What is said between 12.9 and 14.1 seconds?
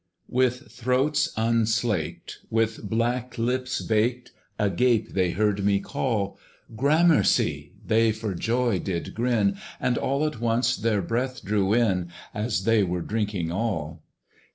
drinking all.